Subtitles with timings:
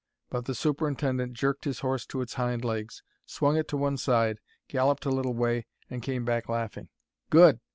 [0.31, 4.39] But the superintendent jerked his horse to its hind legs, swung it to one side,
[4.67, 6.89] galloped a little way, and came back laughing.
[7.29, 7.59] "Good!